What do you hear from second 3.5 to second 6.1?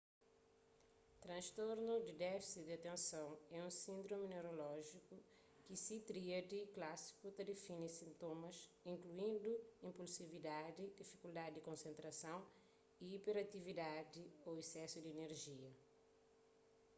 é un síndromi neurolójiku ki se